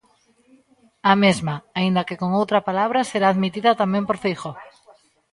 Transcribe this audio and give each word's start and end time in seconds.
A 1.11 1.13
mesma, 1.23 1.55
aínda 1.79 2.05
que 2.07 2.19
con 2.21 2.29
outra 2.41 2.65
palabras, 2.67 3.07
era 3.17 3.27
admitida 3.29 3.79
tamén 3.81 4.03
por 4.07 4.17
Feijóo. 4.23 4.53